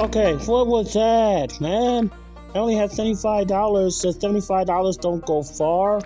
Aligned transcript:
Okay, 0.00 0.34
what 0.46 0.66
was 0.66 0.94
that, 0.94 1.60
man? 1.60 2.10
I 2.54 2.58
only 2.58 2.74
had 2.74 2.88
$75, 2.88 3.92
so 3.92 4.08
$75 4.08 4.98
don't 4.98 5.24
go 5.26 5.42
far. 5.42 6.00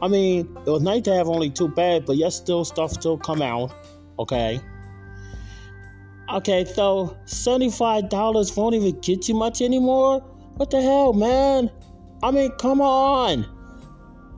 I 0.00 0.06
mean, 0.06 0.56
it 0.64 0.70
was 0.70 0.82
nice 0.82 1.02
to 1.02 1.14
have 1.14 1.26
only 1.26 1.50
two 1.50 1.66
beds, 1.66 2.04
but 2.06 2.16
yes, 2.16 2.36
still 2.36 2.64
stuff 2.64 2.92
still 2.92 3.18
come 3.18 3.42
out. 3.42 3.74
Okay. 4.20 4.60
Okay, 6.32 6.64
so 6.64 7.16
$75 7.26 8.56
won't 8.56 8.76
even 8.76 9.00
get 9.00 9.28
you 9.28 9.34
much 9.34 9.62
anymore? 9.62 10.20
What 10.54 10.70
the 10.70 10.80
hell, 10.80 11.12
man? 11.12 11.72
I 12.22 12.30
mean, 12.30 12.52
come 12.52 12.80
on. 12.80 13.46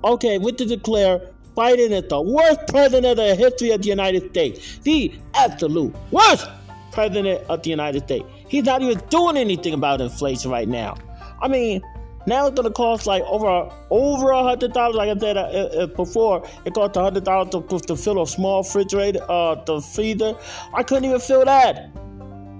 Okay, 0.04 0.38
we 0.38 0.52
to 0.52 0.64
declare 0.64 1.20
Biden 1.54 1.90
is 1.90 2.08
the 2.08 2.22
worst 2.22 2.60
president 2.68 3.04
of 3.04 3.18
the 3.18 3.34
history 3.34 3.72
of 3.72 3.82
the 3.82 3.88
United 3.88 4.30
States. 4.30 4.78
The 4.78 5.14
absolute 5.34 5.94
worst 6.10 6.48
president 6.96 7.44
of 7.48 7.62
the 7.62 7.70
United 7.70 8.02
States. 8.04 8.24
He's 8.48 8.64
not 8.64 8.82
even 8.82 8.98
doing 9.10 9.36
anything 9.36 9.74
about 9.74 10.00
inflation 10.00 10.50
right 10.50 10.66
now. 10.66 10.96
I 11.42 11.46
mean, 11.46 11.82
now 12.26 12.46
it's 12.46 12.56
gonna 12.56 12.72
cost 12.72 13.06
like 13.06 13.22
over 13.24 13.70
over 13.90 14.30
a 14.30 14.42
hundred 14.42 14.72
dollars. 14.72 14.96
Like 14.96 15.16
I 15.16 15.18
said 15.20 15.36
uh, 15.36 15.42
uh, 15.42 15.86
before, 15.88 16.44
it 16.64 16.74
cost 16.74 16.96
a 16.96 17.02
hundred 17.02 17.24
dollars 17.24 17.50
to, 17.50 17.78
to 17.78 17.96
fill 17.96 18.22
a 18.22 18.26
small 18.26 18.62
refrigerator, 18.62 19.20
uh, 19.28 19.62
the 19.66 19.80
freezer. 19.80 20.34
I 20.74 20.82
couldn't 20.82 21.04
even 21.04 21.20
fill 21.20 21.44
that 21.44 21.92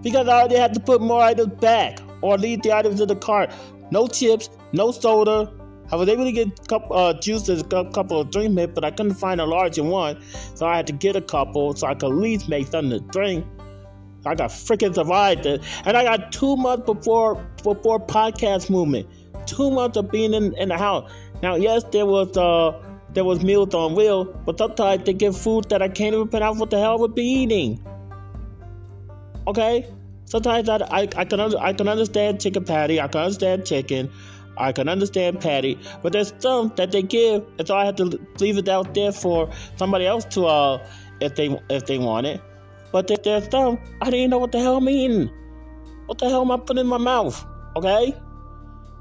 because 0.02 0.28
I 0.28 0.40
already 0.40 0.56
had 0.56 0.74
to 0.74 0.80
put 0.80 1.00
more 1.00 1.22
items 1.22 1.54
back 1.60 1.98
or 2.20 2.38
leave 2.38 2.62
the 2.62 2.72
items 2.72 3.00
in 3.00 3.08
the 3.08 3.16
cart. 3.16 3.50
No 3.90 4.06
chips, 4.06 4.50
no 4.72 4.92
soda. 4.92 5.52
I 5.90 5.96
was 5.96 6.08
able 6.08 6.24
to 6.24 6.32
get 6.32 6.48
a 6.48 6.62
couple 6.64 6.96
uh, 6.96 7.12
juices, 7.20 7.62
a 7.62 7.90
couple 7.90 8.20
of 8.20 8.30
drink 8.30 8.52
mix, 8.52 8.72
but 8.74 8.84
I 8.84 8.90
couldn't 8.90 9.14
find 9.14 9.40
a 9.40 9.46
larger 9.46 9.84
one, 9.84 10.20
so 10.54 10.66
I 10.66 10.76
had 10.76 10.86
to 10.88 10.92
get 10.92 11.14
a 11.14 11.20
couple 11.20 11.74
so 11.74 11.86
I 11.86 11.94
could 11.94 12.10
at 12.10 12.16
least 12.16 12.48
make 12.48 12.66
something 12.66 12.90
to 12.90 13.00
drink. 13.12 13.46
I 14.26 14.34
got 14.34 14.50
freaking 14.50 14.94
survived 14.94 15.46
it, 15.46 15.62
and 15.84 15.96
I 15.96 16.04
got 16.04 16.32
two 16.32 16.56
months 16.56 16.86
before 16.86 17.36
before 17.62 18.00
podcast 18.00 18.68
movement, 18.70 19.08
two 19.46 19.70
months 19.70 19.96
of 19.96 20.10
being 20.10 20.34
in, 20.34 20.54
in 20.56 20.68
the 20.68 20.78
house. 20.78 21.10
Now, 21.42 21.54
yes, 21.56 21.84
there 21.92 22.06
was 22.06 22.36
uh 22.36 22.82
there 23.12 23.24
was 23.24 23.42
meals 23.42 23.74
on 23.74 23.94
wheel, 23.94 24.24
but 24.24 24.58
sometimes 24.58 25.04
they 25.04 25.12
give 25.12 25.36
food 25.36 25.68
that 25.70 25.80
I 25.80 25.88
can't 25.88 26.14
even 26.14 26.28
pronounce 26.28 26.58
what 26.58 26.70
the 26.70 26.78
hell 26.78 26.92
I 26.92 27.00
would 27.00 27.14
be 27.14 27.24
eating. 27.24 27.84
Okay, 29.46 29.86
sometimes 30.24 30.68
I, 30.68 30.76
I, 30.76 31.08
I 31.16 31.24
can 31.24 31.40
I 31.40 31.72
can 31.72 31.88
understand 31.88 32.40
chicken 32.40 32.64
patty, 32.64 33.00
I 33.00 33.08
can 33.08 33.20
understand 33.22 33.64
chicken, 33.64 34.10
I 34.58 34.72
can 34.72 34.88
understand 34.88 35.40
patty, 35.40 35.78
but 36.02 36.12
there's 36.12 36.34
some 36.40 36.72
that 36.76 36.90
they 36.90 37.02
give, 37.02 37.44
and 37.58 37.66
so 37.66 37.76
I 37.76 37.84
have 37.86 37.96
to 37.96 38.20
leave 38.40 38.58
it 38.58 38.68
out 38.68 38.92
there 38.94 39.12
for 39.12 39.50
somebody 39.76 40.06
else 40.06 40.24
to 40.36 40.46
uh 40.46 40.86
if 41.20 41.36
they 41.36 41.58
if 41.70 41.86
they 41.86 41.98
want 41.98 42.26
it. 42.26 42.40
But 42.96 43.10
if 43.10 43.24
there's 43.24 43.46
some, 43.50 43.78
I 44.00 44.08
didn't 44.08 44.30
know 44.30 44.38
what 44.38 44.52
the 44.52 44.58
hell 44.58 44.78
I'm. 44.78 45.30
What 46.06 46.16
the 46.16 46.30
hell 46.30 46.40
am 46.40 46.50
I 46.50 46.56
putting 46.56 46.80
in 46.80 46.86
my 46.86 46.96
mouth? 46.96 47.44
Okay? 47.76 48.14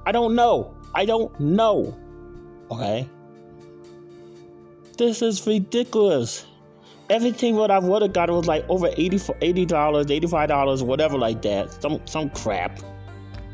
I 0.06 0.12
don't 0.12 0.36
know. 0.36 0.76
I 0.94 1.06
don't 1.06 1.40
know. 1.40 1.98
Okay? 2.70 3.08
This 4.98 5.22
is 5.22 5.48
ridiculous. 5.48 6.46
Everything 7.10 7.56
what 7.56 7.72
I 7.72 7.80
would 7.80 8.02
have 8.02 8.12
got 8.12 8.30
was 8.30 8.48
like 8.48 8.66
over 8.68 8.90
80 8.98 9.18
for 9.18 9.36
$80, 9.36 9.66
$85, 9.66 10.82
whatever 10.82 11.18
like 11.18 11.42
that. 11.44 11.82
Some 11.82 12.02
some 12.04 12.30
crap. 12.32 12.82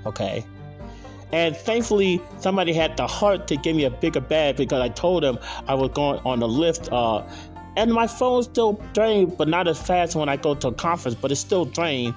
Okay? 0.08 0.44
And 1.32 1.56
thankfully, 1.56 2.20
somebody 2.40 2.74
had 2.74 2.98
the 2.98 3.06
heart 3.06 3.48
to 3.50 3.58
give 3.58 3.76
me 3.76 3.86
a 3.86 3.92
bigger 3.92 4.22
bag 4.22 4.58
because 4.58 4.82
I 4.82 4.90
told 4.90 5.22
them 5.22 5.38
I 5.68 5.76
was 5.76 5.92
going 5.92 6.20
on 6.26 6.40
the 6.40 6.48
Lyft. 6.48 6.90
Uh, 6.92 7.30
and 7.78 7.92
my 7.94 8.08
phone's 8.08 8.46
still 8.46 8.74
drained, 8.94 9.38
but 9.38 9.48
not 9.48 9.68
as 9.68 9.82
fast 9.82 10.16
when 10.16 10.30
I 10.30 10.38
go 10.38 10.56
to 10.56 10.70
a 10.70 10.74
conference, 10.74 11.18
but 11.20 11.32
it's 11.32 11.42
still 11.42 11.66
drained. 11.66 12.14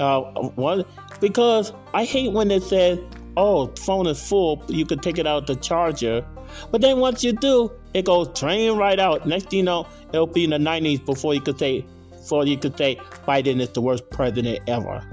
Uh, 0.00 0.22
one, 0.50 0.84
because 1.20 1.72
I 1.94 2.04
hate 2.04 2.32
when 2.32 2.50
it 2.50 2.62
says, 2.62 2.98
oh, 3.36 3.68
phone 3.76 4.06
is 4.06 4.26
full, 4.26 4.62
you 4.68 4.86
can 4.86 4.98
take 4.98 5.18
it 5.18 5.26
out 5.26 5.46
the 5.46 5.56
charger. 5.56 6.24
But 6.70 6.80
then 6.80 6.98
once 6.98 7.24
you 7.24 7.32
do, 7.32 7.70
it 7.94 8.04
goes 8.04 8.28
drain 8.38 8.76
right 8.76 8.98
out. 8.98 9.26
Next 9.26 9.50
thing 9.50 9.60
you 9.60 9.64
know, 9.64 9.86
it'll 10.12 10.26
be 10.26 10.44
in 10.44 10.50
the 10.50 10.58
90s 10.58 11.04
before 11.04 11.34
you 11.34 11.40
could 11.40 11.58
say, 11.58 11.84
before 12.10 12.46
you 12.46 12.56
could 12.56 12.76
say 12.76 12.96
Biden 13.26 13.60
is 13.60 13.70
the 13.70 13.80
worst 13.80 14.08
president 14.10 14.60
ever. 14.68 15.04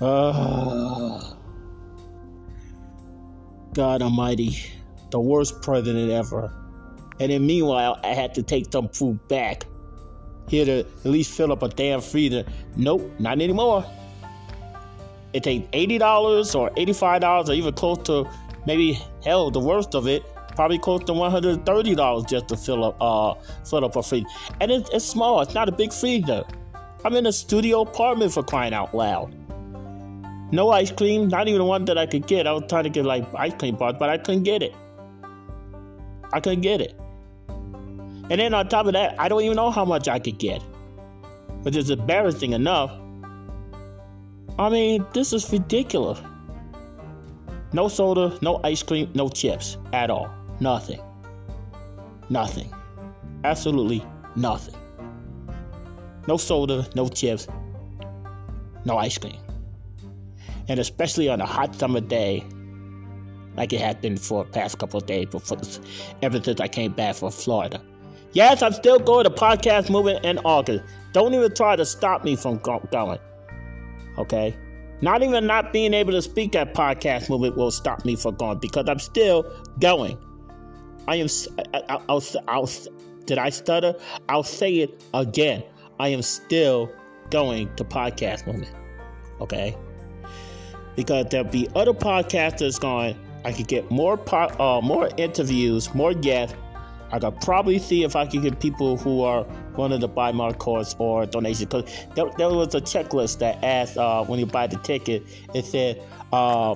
Uh, 0.00 1.34
God 3.74 4.02
Almighty, 4.02 4.56
the 5.10 5.20
worst 5.20 5.60
president 5.62 6.10
ever. 6.10 6.52
And 7.20 7.30
then 7.30 7.46
meanwhile, 7.46 8.00
I 8.02 8.08
had 8.08 8.34
to 8.34 8.42
take 8.42 8.72
some 8.72 8.88
food 8.88 9.20
back. 9.28 9.66
Here 10.48 10.64
to 10.64 10.80
at 10.80 11.04
least 11.04 11.36
fill 11.36 11.52
up 11.52 11.62
a 11.62 11.68
damn 11.68 12.00
freezer. 12.00 12.44
Nope, 12.76 13.08
not 13.20 13.40
anymore. 13.40 13.84
It 15.32 15.44
takes 15.44 15.68
$80 15.68 16.54
or 16.56 16.70
$85 16.70 17.48
or 17.48 17.52
even 17.52 17.74
close 17.74 17.98
to 17.98 18.28
maybe 18.66 18.98
hell 19.24 19.50
the 19.50 19.60
worst 19.60 19.94
of 19.94 20.06
it 20.06 20.24
probably 20.54 20.78
close 20.78 21.00
to 21.04 21.12
$130 21.12 22.28
just 22.28 22.48
to 22.48 22.56
fill 22.56 22.84
up 22.84 22.96
uh 23.00 23.34
fill 23.64 23.84
up 23.84 23.96
a 23.96 24.02
freezer 24.02 24.26
and 24.60 24.70
it's, 24.70 24.90
it's 24.90 25.04
small 25.04 25.40
it's 25.40 25.54
not 25.54 25.68
a 25.68 25.72
big 25.72 25.92
freezer 25.92 26.44
i'm 27.04 27.14
in 27.14 27.26
a 27.26 27.32
studio 27.32 27.82
apartment 27.82 28.32
for 28.32 28.42
crying 28.42 28.74
out 28.74 28.94
loud 28.94 29.34
no 30.52 30.70
ice 30.70 30.90
cream 30.90 31.28
not 31.28 31.48
even 31.48 31.64
one 31.64 31.84
that 31.84 31.96
i 31.96 32.04
could 32.04 32.26
get 32.26 32.46
i 32.46 32.52
was 32.52 32.64
trying 32.68 32.84
to 32.84 32.90
get 32.90 33.04
like 33.04 33.24
ice 33.34 33.54
cream 33.54 33.76
bars 33.76 33.94
but 33.98 34.10
i 34.10 34.18
couldn't 34.18 34.42
get 34.42 34.62
it 34.62 34.74
i 36.32 36.40
couldn't 36.40 36.60
get 36.60 36.80
it 36.80 36.98
and 38.30 38.40
then 38.40 38.54
on 38.54 38.68
top 38.68 38.86
of 38.86 38.92
that 38.92 39.14
i 39.20 39.28
don't 39.28 39.42
even 39.42 39.56
know 39.56 39.70
how 39.70 39.84
much 39.84 40.08
i 40.08 40.18
could 40.18 40.38
get 40.38 40.62
which 41.62 41.76
is 41.76 41.90
embarrassing 41.90 42.52
enough 42.52 42.90
i 44.58 44.68
mean 44.68 45.04
this 45.12 45.32
is 45.32 45.50
ridiculous 45.52 46.20
no 47.72 47.86
soda, 47.86 48.36
no 48.42 48.60
ice 48.64 48.82
cream, 48.82 49.10
no 49.14 49.28
chips 49.28 49.76
at 49.92 50.10
all. 50.10 50.28
Nothing. 50.58 51.00
Nothing. 52.28 52.72
Absolutely 53.44 54.04
nothing. 54.34 54.74
No 56.26 56.36
soda, 56.36 56.88
no 56.96 57.08
chips, 57.08 57.46
no 58.84 58.98
ice 58.98 59.18
cream. 59.18 59.38
And 60.68 60.80
especially 60.80 61.28
on 61.28 61.40
a 61.40 61.46
hot 61.46 61.74
summer 61.76 62.00
day, 62.00 62.44
like 63.56 63.72
it 63.72 63.80
had 63.80 64.00
been 64.00 64.16
for 64.16 64.44
the 64.44 64.50
past 64.50 64.78
couple 64.78 64.98
of 64.98 65.06
days 65.06 65.26
before, 65.26 65.58
ever 66.22 66.42
since 66.42 66.60
I 66.60 66.68
came 66.68 66.92
back 66.92 67.16
from 67.16 67.30
Florida. 67.30 67.80
Yes, 68.32 68.62
I'm 68.62 68.72
still 68.72 68.98
going 68.98 69.24
to 69.24 69.30
podcast 69.30 69.90
movement 69.90 70.24
in 70.24 70.38
August. 70.38 70.84
Don't 71.12 71.34
even 71.34 71.52
try 71.54 71.74
to 71.74 71.84
stop 71.84 72.24
me 72.24 72.36
from 72.36 72.58
going. 72.58 73.18
Okay? 74.18 74.56
Not 75.02 75.22
even 75.22 75.46
not 75.46 75.72
being 75.72 75.94
able 75.94 76.12
to 76.12 76.22
speak 76.22 76.54
at 76.54 76.74
podcast 76.74 77.28
movement 77.28 77.56
will 77.56 77.70
stop 77.70 78.04
me 78.04 78.16
from 78.16 78.36
going 78.36 78.58
because 78.58 78.88
I'm 78.88 78.98
still 78.98 79.50
going. 79.80 80.18
I 81.08 81.16
am. 81.16 81.26
I, 81.74 81.98
will 82.08 82.22
I'll, 82.46 82.70
did 83.24 83.38
I 83.38 83.50
stutter? 83.50 83.94
I'll 84.28 84.42
say 84.42 84.74
it 84.76 85.02
again. 85.14 85.64
I 85.98 86.08
am 86.08 86.22
still 86.22 86.92
going 87.30 87.74
to 87.76 87.84
podcast 87.84 88.46
movement. 88.46 88.74
Okay. 89.40 89.76
Because 90.96 91.26
there'll 91.30 91.50
be 91.50 91.68
other 91.74 91.94
podcasters 91.94 92.78
going. 92.78 93.18
I 93.44 93.52
could 93.52 93.68
get 93.68 93.90
more 93.90 94.18
po- 94.18 94.54
uh, 94.58 94.80
more 94.82 95.08
interviews, 95.16 95.94
more 95.94 96.12
guests. 96.12 96.54
I 97.12 97.18
could 97.18 97.40
probably 97.40 97.78
see 97.78 98.04
if 98.04 98.14
I 98.16 98.26
could 98.26 98.42
get 98.42 98.60
people 98.60 98.96
who 98.96 99.22
are 99.22 99.46
wanted 99.76 100.00
to 100.02 100.08
buy 100.08 100.32
my 100.32 100.52
course 100.52 100.94
or 100.98 101.26
donation. 101.26 101.66
Because 101.68 102.06
there, 102.14 102.26
there, 102.38 102.48
was 102.48 102.74
a 102.74 102.80
checklist 102.80 103.38
that 103.38 103.62
asked 103.64 103.96
uh, 103.96 104.24
when 104.24 104.38
you 104.38 104.46
buy 104.46 104.66
the 104.66 104.76
ticket, 104.78 105.24
it 105.54 105.64
said, 105.64 106.02
uh, 106.32 106.74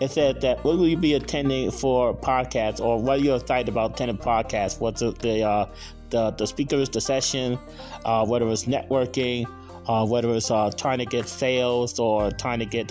it 0.00 0.10
said 0.10 0.40
that 0.40 0.62
what 0.64 0.78
will 0.78 0.88
you 0.88 0.96
be 0.96 1.14
attending 1.14 1.70
for 1.70 2.14
podcasts 2.14 2.80
or 2.80 3.00
what 3.00 3.18
are 3.18 3.22
you're 3.22 3.36
excited 3.36 3.68
about 3.68 3.92
attending 3.92 4.18
podcasts? 4.18 4.80
What's 4.80 5.00
the 5.00 5.12
the, 5.12 5.42
uh, 5.42 5.66
the, 6.10 6.30
the 6.32 6.46
speakers, 6.46 6.88
the 6.88 7.00
session, 7.00 7.58
uh, 8.04 8.26
whether 8.26 8.48
it's 8.48 8.64
networking, 8.64 9.46
uh, 9.86 10.06
whether 10.06 10.34
it's 10.34 10.50
uh, 10.50 10.70
trying 10.76 10.98
to 10.98 11.06
get 11.06 11.28
sales 11.28 11.98
or 11.98 12.30
trying 12.30 12.58
to 12.58 12.66
get 12.66 12.90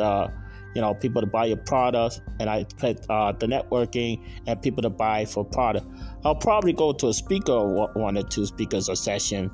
you 0.76 0.82
know 0.82 0.94
people 0.94 1.22
to 1.22 1.28
buy 1.28 1.46
your 1.46 1.58
products, 1.58 2.22
and 2.40 2.50
I 2.50 2.66
put 2.78 3.10
uh, 3.10 3.32
the 3.32 3.48
networking 3.48 4.24
and 4.48 4.62
people 4.62 4.82
to 4.84 4.90
buy 4.90 5.26
for 5.26 5.44
product. 5.44 5.88
I'll 6.24 6.36
probably 6.36 6.74
go 6.74 6.94
to 6.94 7.08
a 7.08 7.14
speaker 7.14 7.88
one 7.94 8.18
or 8.18 8.24
two 8.24 8.46
speakers 8.46 8.90
or 8.90 8.96
session. 8.96 9.52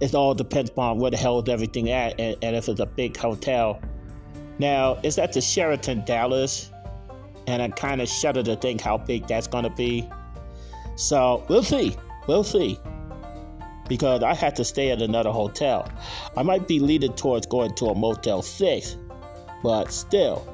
It 0.00 0.14
all 0.14 0.34
depends 0.34 0.70
upon 0.70 0.98
where 0.98 1.10
the 1.10 1.16
hell 1.16 1.40
is 1.40 1.48
everything 1.48 1.90
at, 1.90 2.20
and, 2.20 2.36
and 2.42 2.56
if 2.56 2.68
it's 2.68 2.80
a 2.80 2.86
big 2.86 3.16
hotel 3.16 3.80
now, 4.58 4.98
it's 5.02 5.18
at 5.18 5.32
the 5.32 5.40
Sheraton 5.40 6.04
Dallas, 6.04 6.70
and 7.46 7.62
I 7.62 7.68
kind 7.68 8.00
of 8.00 8.08
shudder 8.08 8.42
to 8.44 8.56
think 8.56 8.80
how 8.80 8.96
big 8.96 9.26
that's 9.26 9.46
going 9.46 9.64
to 9.64 9.70
be. 9.70 10.08
So 10.96 11.44
we'll 11.48 11.62
see. 11.62 11.94
We'll 12.26 12.44
see. 12.44 12.78
Because 13.88 14.22
I 14.22 14.34
had 14.34 14.56
to 14.56 14.64
stay 14.64 14.90
at 14.90 15.02
another 15.02 15.30
hotel. 15.30 15.88
I 16.36 16.42
might 16.42 16.66
be 16.66 16.80
leading 16.80 17.12
towards 17.12 17.46
going 17.46 17.74
to 17.76 17.86
a 17.86 17.94
Motel 17.94 18.42
6, 18.42 18.96
but 19.66 19.90
still, 19.90 20.46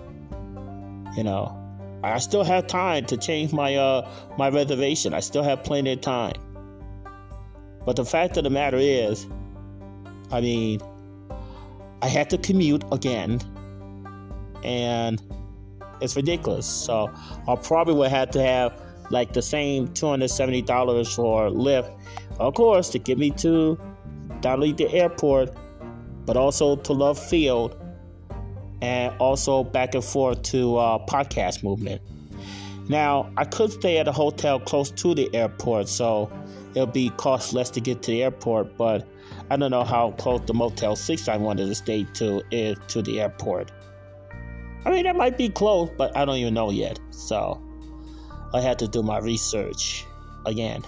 you 1.14 1.22
know, 1.22 1.54
I 2.02 2.18
still 2.18 2.44
have 2.44 2.66
time 2.66 3.04
to 3.04 3.18
change 3.18 3.52
my 3.52 3.76
uh 3.76 4.08
my 4.38 4.48
reservation. 4.48 5.12
I 5.12 5.20
still 5.20 5.42
have 5.42 5.62
plenty 5.64 5.92
of 5.92 6.00
time. 6.00 6.40
But 7.84 7.96
the 7.96 8.06
fact 8.06 8.38
of 8.38 8.44
the 8.44 8.48
matter 8.48 8.78
is, 8.78 9.26
I 10.30 10.40
mean, 10.40 10.80
I 12.00 12.08
had 12.08 12.30
to 12.30 12.38
commute 12.38 12.84
again, 12.90 13.38
and 14.64 15.20
it's 16.00 16.16
ridiculous. 16.16 16.64
So 16.66 17.10
I 17.46 17.54
probably 17.56 17.92
would 17.92 18.10
have 18.10 18.30
to 18.30 18.40
have 18.40 18.80
like 19.10 19.34
the 19.34 19.42
same 19.42 19.88
$270 19.88 21.14
for 21.14 21.50
Lyft, 21.50 21.94
of 22.38 22.54
course, 22.54 22.88
to 22.88 22.98
get 22.98 23.18
me 23.18 23.30
to 23.32 23.78
not 24.42 24.54
only 24.54 24.72
the 24.72 24.90
airport, 24.90 25.50
but 26.24 26.38
also 26.38 26.76
to 26.76 26.94
Love 26.94 27.18
Field, 27.18 27.76
and 28.82 29.14
also 29.18 29.62
back 29.62 29.94
and 29.94 30.04
forth 30.04 30.42
to 30.42 30.76
uh, 30.76 30.98
Podcast 31.06 31.62
Movement. 31.62 32.02
Now, 32.88 33.32
I 33.36 33.44
could 33.44 33.70
stay 33.70 33.98
at 33.98 34.08
a 34.08 34.12
hotel 34.12 34.58
close 34.58 34.90
to 34.90 35.14
the 35.14 35.32
airport, 35.32 35.88
so 35.88 36.30
it'll 36.74 36.86
be 36.86 37.10
cost 37.10 37.54
less 37.54 37.70
to 37.70 37.80
get 37.80 38.02
to 38.02 38.10
the 38.10 38.24
airport, 38.24 38.76
but 38.76 39.06
I 39.50 39.56
don't 39.56 39.70
know 39.70 39.84
how 39.84 40.10
close 40.12 40.40
the 40.46 40.52
Motel 40.52 40.96
6 40.96 41.28
I 41.28 41.36
wanted 41.36 41.66
to 41.66 41.74
stay 41.76 42.04
to 42.14 42.42
is 42.50 42.76
to 42.88 43.02
the 43.02 43.20
airport. 43.20 43.70
I 44.84 44.90
mean, 44.90 45.04
that 45.04 45.14
might 45.14 45.38
be 45.38 45.48
close, 45.48 45.88
but 45.96 46.14
I 46.16 46.24
don't 46.24 46.36
even 46.36 46.54
know 46.54 46.70
yet. 46.70 46.98
So 47.10 47.62
I 48.52 48.60
had 48.60 48.80
to 48.80 48.88
do 48.88 49.02
my 49.02 49.18
research 49.18 50.04
again. 50.44 50.82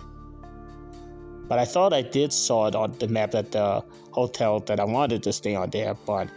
But 1.46 1.61
I 1.61 1.64
thought 1.64 1.93
I 1.93 2.02
did 2.02 2.32
saw 2.32 2.67
it 2.67 2.75
on 2.75 2.93
the 2.99 3.06
map 3.06 3.37
at 3.37 3.52
the 3.52 3.85
hotel 4.11 4.58
that 4.61 4.81
I 4.81 4.85
wanted 4.85 5.23
to 5.23 5.32
stay 5.32 5.55
on 5.55 5.70
there, 5.70 5.94
but 6.06 6.29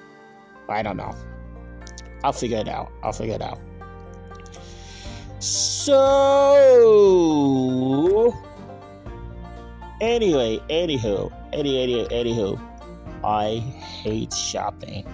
I 0.70 0.84
don't 0.84 0.98
know. 0.98 1.16
I'll 2.24 2.34
figure 2.34 2.58
it 2.58 2.68
out. 2.68 2.92
I'll 3.04 3.14
figure 3.14 3.36
it 3.36 3.42
out. 3.42 3.60
So 5.40 5.94
anyway, 10.02 10.60
anywho, 10.70 11.32
any, 11.54 11.82
any, 11.82 12.06
anywho, 12.08 12.60
I 13.24 13.60
hate 13.60 14.34
shopping. 14.34 15.06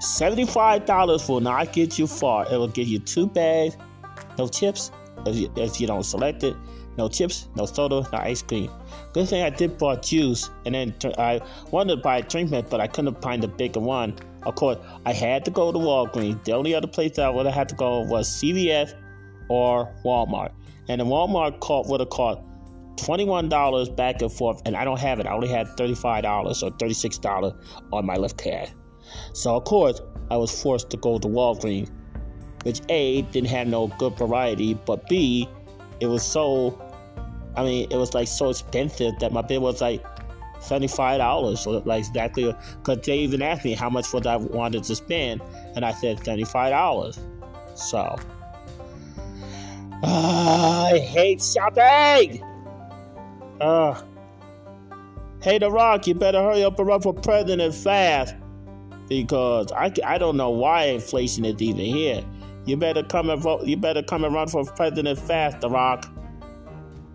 $75 0.00 1.28
will 1.28 1.40
not 1.40 1.72
get 1.72 1.98
you 1.98 2.06
far. 2.06 2.46
It 2.52 2.56
will 2.56 2.68
get 2.68 2.86
you 2.86 2.98
two 2.98 3.26
bags, 3.26 3.76
no 4.38 4.46
chips, 4.48 4.92
if 5.26 5.34
you, 5.36 5.50
if 5.56 5.80
you 5.80 5.86
don't 5.86 6.04
select 6.04 6.44
it, 6.44 6.54
no 6.96 7.08
chips, 7.08 7.48
no 7.56 7.66
soda, 7.66 8.06
no 8.12 8.18
ice 8.18 8.42
cream. 8.42 8.70
Good 9.12 9.28
thing 9.28 9.42
I 9.42 9.50
did 9.50 9.78
buy 9.78 9.96
juice, 9.96 10.50
and 10.66 10.74
then 10.74 10.94
I 11.18 11.40
wanted 11.70 11.96
to 11.96 12.02
buy 12.02 12.18
a 12.18 12.22
drink 12.22 12.50
mix, 12.50 12.68
but 12.70 12.80
I 12.80 12.86
couldn't 12.86 13.20
find 13.22 13.42
the 13.42 13.48
bigger 13.48 13.80
one. 13.80 14.14
Of 14.44 14.54
course, 14.54 14.78
I 15.04 15.12
had 15.12 15.44
to 15.44 15.50
go 15.50 15.72
to 15.72 15.78
Walgreens. 15.78 16.44
The 16.44 16.52
only 16.52 16.74
other 16.74 16.86
place 16.86 17.16
that 17.16 17.26
I 17.26 17.30
would 17.30 17.46
have 17.46 17.54
had 17.54 17.68
to 17.70 17.74
go 17.74 18.00
was 18.00 18.28
CVS 18.28 18.94
or 19.48 19.92
Walmart. 20.04 20.52
And 20.88 21.00
the 21.00 21.04
Walmart 21.04 21.60
cart 21.60 21.86
would 21.88 22.00
have 22.00 22.10
cost 22.10 22.40
$21 22.96 23.94
back 23.96 24.22
and 24.22 24.32
forth, 24.32 24.60
and 24.66 24.76
I 24.76 24.84
don't 24.84 24.98
have 24.98 25.20
it. 25.20 25.26
I 25.26 25.32
only 25.32 25.48
had 25.48 25.66
$35 25.76 26.62
or 26.62 26.70
$36 26.70 27.56
on 27.92 28.06
my 28.06 28.14
left 28.14 28.40
hand. 28.40 28.70
So, 29.32 29.56
of 29.56 29.64
course, 29.64 30.00
I 30.30 30.36
was 30.36 30.62
forced 30.62 30.90
to 30.90 30.96
go 30.96 31.18
to 31.18 31.28
Walgreens, 31.28 31.90
which 32.64 32.80
A, 32.88 33.22
didn't 33.22 33.48
have 33.48 33.66
no 33.66 33.88
good 33.98 34.16
variety, 34.18 34.74
but 34.74 35.08
B, 35.08 35.48
it 36.00 36.06
was 36.06 36.22
so, 36.22 36.80
I 37.56 37.64
mean, 37.64 37.88
it 37.90 37.96
was 37.96 38.14
like 38.14 38.28
so 38.28 38.50
expensive 38.50 39.18
that 39.20 39.32
my 39.32 39.42
bill 39.42 39.62
was 39.62 39.80
like 39.80 40.04
$75 40.60 41.86
like 41.86 42.00
exactly, 42.00 42.54
because 42.82 43.04
they 43.04 43.18
even 43.18 43.42
asked 43.42 43.64
me 43.64 43.74
how 43.74 43.90
much 43.90 44.12
was 44.12 44.26
I 44.26 44.36
wanted 44.36 44.84
to 44.84 44.96
spend, 44.96 45.40
and 45.74 45.84
I 45.84 45.92
said 45.92 46.18
$75. 46.18 47.18
So, 47.74 47.98
uh, 47.98 48.18
I 50.02 50.98
hate 50.98 51.42
shopping! 51.42 52.42
Uh, 53.60 54.00
hey, 55.42 55.58
The 55.58 55.70
Rock, 55.70 56.06
you 56.06 56.14
better 56.14 56.42
hurry 56.42 56.64
up 56.64 56.78
and 56.78 56.86
run 56.88 57.00
for 57.00 57.12
president 57.12 57.74
fast 57.74 58.34
because 59.08 59.72
I, 59.72 59.92
I 60.04 60.18
don't 60.18 60.36
know 60.36 60.50
why 60.50 60.84
inflation 60.84 61.44
is 61.44 61.60
even 61.60 61.84
here. 61.84 62.24
You 62.66 62.76
better 62.76 63.02
come 63.02 63.30
and 63.30 63.40
vote. 63.40 63.64
You 63.66 63.76
better 63.76 64.02
come 64.02 64.24
and 64.24 64.34
run 64.34 64.48
for 64.48 64.64
president 64.64 65.18
fast, 65.18 65.60
The 65.60 65.70
Rock. 65.70 66.06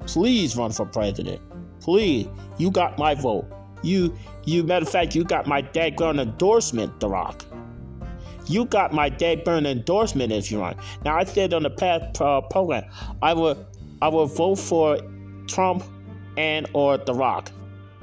Please 0.08 0.56
run 0.58 0.72
for 0.72 0.86
president. 0.86 1.42
Please, 1.84 2.28
you 2.58 2.72
got 2.72 2.98
my 2.98 3.14
vote. 3.14 3.46
You, 3.84 4.18
you. 4.46 4.64
Matter 4.64 4.84
of 4.84 4.90
fact, 4.90 5.14
you 5.14 5.26
got 5.26 5.46
my 5.46 5.62
gun 5.62 6.20
endorsement, 6.20 7.00
The 7.02 7.10
Rock. 7.10 7.46
You 8.48 8.66
got 8.66 8.94
my 8.94 9.10
burn 9.10 9.66
endorsement 9.66 10.32
if 10.32 10.52
you 10.52 10.62
run. 10.62 10.76
Now 11.04 11.18
I 11.18 11.26
said 11.26 11.54
on 11.54 11.64
the 11.64 11.70
past 11.70 12.22
uh, 12.22 12.42
program, 12.42 12.86
I 13.22 13.34
will, 13.34 13.68
I 14.02 14.08
will 14.08 14.26
vote 14.26 14.56
for 14.56 14.98
Trump 15.48 15.84
and 16.38 16.68
or 16.74 16.98
The 16.98 17.14
Rock, 17.14 17.52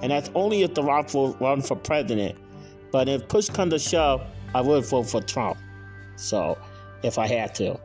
and 0.02 0.12
that's 0.12 0.30
only 0.34 0.62
if 0.62 0.74
The 0.74 0.82
Rock 0.82 1.12
will 1.14 1.34
run 1.40 1.62
for 1.62 1.76
president. 1.76 2.38
But 2.92 3.08
if 3.08 3.28
push 3.28 3.48
comes 3.48 3.72
to 3.72 3.78
shove, 3.78 4.22
I 4.54 4.60
would 4.60 4.84
vote 4.84 5.08
for 5.08 5.22
Trump. 5.22 5.58
So, 6.16 6.58
if 7.02 7.18
I 7.18 7.26
had 7.26 7.54
to, 7.56 7.80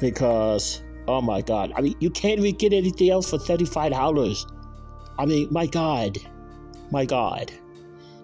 because 0.00 0.82
oh 1.06 1.20
my 1.20 1.42
God, 1.42 1.72
I 1.76 1.80
mean, 1.80 1.94
you 2.00 2.10
can't 2.10 2.40
even 2.40 2.56
get 2.56 2.72
anything 2.72 3.10
else 3.10 3.30
for 3.30 3.38
thirty-five 3.38 3.92
dollars. 3.92 4.44
I 5.18 5.26
mean, 5.26 5.48
my 5.50 5.66
God, 5.66 6.18
my 6.90 7.04
God, 7.04 7.50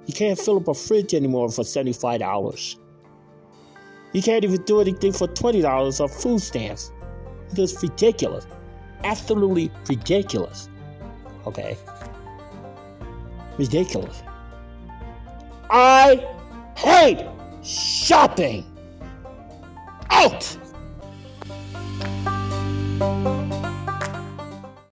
you 0.06 0.14
can't 0.14 0.38
fill 0.38 0.58
up 0.58 0.68
a 0.68 0.74
fridge 0.74 1.14
anymore 1.14 1.48
for 1.50 1.64
seventy-five 1.64 2.20
dollars. 2.20 2.76
You 4.12 4.22
can't 4.22 4.44
even 4.44 4.62
do 4.64 4.80
anything 4.80 5.12
for 5.12 5.26
twenty 5.28 5.62
dollars 5.62 6.00
of 6.00 6.12
food 6.12 6.40
stamps. 6.40 6.92
It's 7.56 7.82
ridiculous, 7.82 8.46
absolutely 9.04 9.70
ridiculous. 9.88 10.68
Okay, 11.46 11.76
ridiculous. 13.58 14.22
I 15.70 16.26
hate 16.76 17.26
shopping. 17.62 18.66
Out! 20.10 20.58